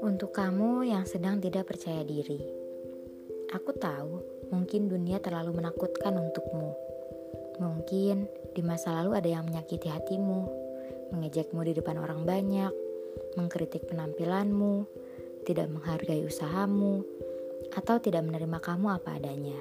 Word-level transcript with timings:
Untuk 0.00 0.32
kamu 0.32 0.88
yang 0.88 1.04
sedang 1.04 1.36
tidak 1.36 1.68
percaya 1.68 2.00
diri, 2.00 2.40
aku 3.52 3.76
tahu 3.76 4.24
mungkin 4.48 4.88
dunia 4.88 5.20
terlalu 5.20 5.60
menakutkan 5.60 6.16
untukmu. 6.16 6.72
Mungkin 7.60 8.24
di 8.56 8.62
masa 8.64 8.96
lalu 8.96 9.20
ada 9.20 9.28
yang 9.28 9.44
menyakiti 9.44 9.92
hatimu, 9.92 10.48
mengejekmu 11.12 11.60
di 11.60 11.76
depan 11.76 12.00
orang 12.00 12.24
banyak, 12.24 12.72
mengkritik 13.36 13.84
penampilanmu, 13.84 14.88
tidak 15.44 15.68
menghargai 15.68 16.24
usahamu, 16.24 17.04
atau 17.76 18.00
tidak 18.00 18.24
menerima 18.24 18.64
kamu 18.64 18.96
apa 18.96 19.20
adanya. 19.20 19.60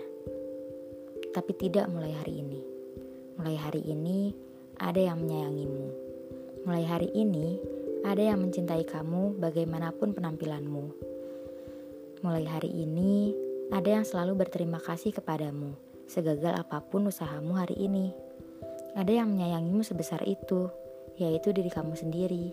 Tapi 1.36 1.52
tidak 1.60 1.92
mulai 1.92 2.16
hari 2.16 2.40
ini. 2.40 2.62
Mulai 3.36 3.60
hari 3.60 3.84
ini, 3.84 4.45
ada 4.80 5.00
yang 5.00 5.24
menyayangimu. 5.24 5.88
Mulai 6.68 6.86
hari 6.86 7.10
ini, 7.16 7.60
ada 8.04 8.22
yang 8.22 8.44
mencintai 8.44 8.84
kamu 8.84 9.40
bagaimanapun 9.40 10.12
penampilanmu. 10.12 10.86
Mulai 12.26 12.46
hari 12.50 12.72
ini, 12.74 13.32
ada 13.70 14.02
yang 14.02 14.06
selalu 14.06 14.46
berterima 14.46 14.82
kasih 14.82 15.14
kepadamu, 15.14 15.78
segagal 16.10 16.58
apa 16.58 16.82
pun 16.84 17.08
usahamu 17.08 17.56
hari 17.56 17.78
ini. 17.78 18.12
Ada 18.98 19.24
yang 19.24 19.34
menyayangimu 19.34 19.86
sebesar 19.86 20.24
itu, 20.26 20.68
yaitu 21.22 21.54
diri 21.54 21.70
kamu 21.70 21.94
sendiri. 21.94 22.52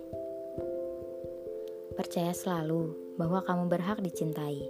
Percaya 1.92 2.32
selalu 2.32 3.16
bahwa 3.20 3.44
kamu 3.44 3.68
berhak 3.68 3.98
dicintai. 4.00 4.66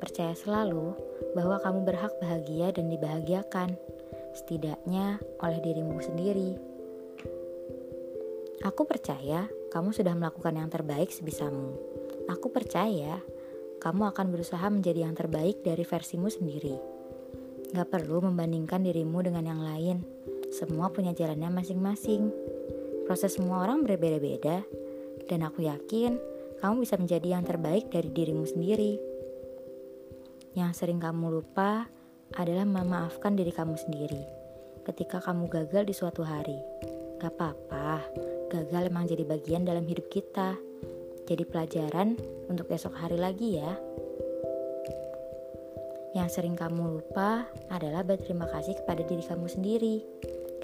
Percaya 0.00 0.34
selalu 0.34 0.92
bahwa 1.32 1.62
kamu 1.62 1.86
berhak 1.86 2.12
bahagia 2.18 2.74
dan 2.74 2.90
dibahagiakan, 2.90 3.78
setidaknya 4.34 5.20
oleh 5.40 5.60
dirimu 5.60 6.00
sendiri. 6.02 6.71
Aku 8.62 8.86
percaya 8.86 9.50
kamu 9.74 9.90
sudah 9.90 10.14
melakukan 10.14 10.54
yang 10.54 10.70
terbaik 10.70 11.10
sebisamu. 11.10 11.74
Aku 12.30 12.54
percaya 12.54 13.18
kamu 13.82 14.14
akan 14.14 14.30
berusaha 14.30 14.62
menjadi 14.70 15.02
yang 15.02 15.18
terbaik 15.18 15.66
dari 15.66 15.82
versimu 15.82 16.30
sendiri. 16.30 16.78
Gak 17.74 17.90
perlu 17.90 18.22
membandingkan 18.22 18.86
dirimu 18.86 19.18
dengan 19.26 19.50
yang 19.50 19.58
lain. 19.66 20.06
Semua 20.54 20.94
punya 20.94 21.10
jalannya 21.10 21.50
masing-masing. 21.50 22.30
Proses 23.02 23.34
semua 23.34 23.66
orang 23.66 23.82
berbeda-beda, 23.82 24.62
dan 25.26 25.42
aku 25.42 25.66
yakin 25.66 26.22
kamu 26.62 26.86
bisa 26.86 26.94
menjadi 26.94 27.34
yang 27.34 27.42
terbaik 27.42 27.90
dari 27.90 28.14
dirimu 28.14 28.46
sendiri. 28.46 28.94
Yang 30.54 30.78
sering 30.78 31.02
kamu 31.02 31.42
lupa 31.42 31.90
adalah 32.38 32.62
memaafkan 32.62 33.34
diri 33.34 33.50
kamu 33.50 33.74
sendiri 33.74 34.22
ketika 34.86 35.18
kamu 35.18 35.50
gagal 35.50 35.82
di 35.82 35.94
suatu 35.98 36.22
hari. 36.22 36.62
Gak 37.22 37.38
apa-apa, 37.38 38.02
gagal 38.50 38.90
emang 38.90 39.06
jadi 39.06 39.22
bagian 39.22 39.62
dalam 39.62 39.86
hidup 39.86 40.10
kita. 40.10 40.58
Jadi 41.22 41.46
pelajaran 41.46 42.18
untuk 42.50 42.66
esok 42.66 42.98
hari 42.98 43.14
lagi 43.14 43.62
ya. 43.62 43.78
Yang 46.18 46.34
sering 46.34 46.58
kamu 46.58 46.98
lupa 46.98 47.46
adalah 47.70 48.02
berterima 48.02 48.50
kasih 48.50 48.74
kepada 48.74 49.06
diri 49.06 49.22
kamu 49.22 49.46
sendiri 49.46 50.02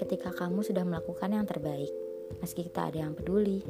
ketika 0.03 0.35
kamu 0.35 0.59
sudah 0.59 0.83
melakukan 0.83 1.31
yang 1.31 1.47
terbaik, 1.47 1.95
meski 2.43 2.67
kita 2.67 2.91
ada 2.91 3.07
yang 3.07 3.15
peduli. 3.15 3.63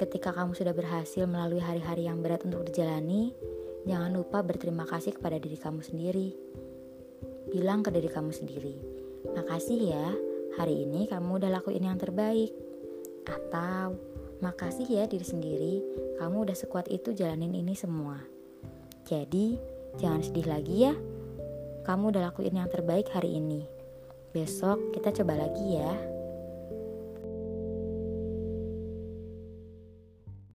Ketika 0.00 0.32
kamu 0.32 0.56
sudah 0.56 0.72
berhasil 0.72 1.28
melalui 1.28 1.60
hari-hari 1.60 2.08
yang 2.08 2.24
berat 2.24 2.40
untuk 2.48 2.64
dijalani, 2.64 3.36
jangan 3.84 4.16
lupa 4.16 4.40
berterima 4.40 4.88
kasih 4.88 5.12
kepada 5.12 5.36
diri 5.36 5.60
kamu 5.60 5.84
sendiri. 5.84 6.32
Bilang 7.52 7.84
ke 7.84 7.92
diri 7.92 8.08
kamu 8.08 8.32
sendiri, 8.32 8.80
makasih 9.36 9.92
ya, 9.92 10.08
hari 10.54 10.86
ini 10.86 11.10
kamu 11.10 11.42
udah 11.42 11.50
lakuin 11.60 11.86
yang 11.86 11.98
terbaik. 11.98 12.54
Atau, 13.24 13.96
makasih 14.44 14.84
ya 14.84 15.04
diri 15.08 15.24
sendiri, 15.24 15.74
kamu 16.20 16.44
udah 16.48 16.56
sekuat 16.56 16.92
itu 16.92 17.16
jalanin 17.16 17.56
ini 17.56 17.72
semua. 17.72 18.20
Jadi, 19.08 19.56
jangan 19.96 20.20
sedih 20.20 20.46
lagi 20.48 20.76
ya. 20.86 20.94
Kamu 21.84 22.12
udah 22.12 22.32
lakuin 22.32 22.56
yang 22.56 22.68
terbaik 22.68 23.08
hari 23.12 23.40
ini. 23.40 23.64
Besok 24.32 24.92
kita 24.92 25.12
coba 25.12 25.36
lagi 25.44 25.80
ya. 25.80 26.13